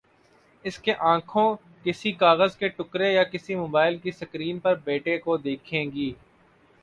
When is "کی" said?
3.97-4.11